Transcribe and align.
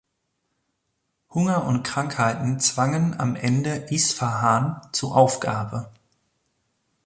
Hunger 1.29 1.67
und 1.67 1.83
Krankheiten 1.83 2.59
zwangen 2.59 3.19
am 3.19 3.35
Ende 3.35 3.75
Isfahan 3.91 4.81
zu 4.93 5.11
Aufgabe. 5.13 5.91